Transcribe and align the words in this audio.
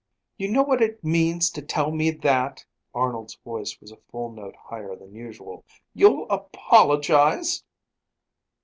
"You 0.37 0.49
know 0.51 0.63
what 0.63 0.81
it 0.81 1.03
means 1.03 1.51
to 1.51 1.61
tell 1.61 1.91
me 1.91 2.09
that." 2.09 2.65
Arnold's 2.91 3.35
voice 3.35 3.77
was 3.79 3.91
a 3.91 3.97
full 4.09 4.31
note 4.31 4.55
higher 4.55 4.95
than 4.95 5.13
usual. 5.13 5.63
"You'll 5.93 6.27
apologize?" 6.31 7.63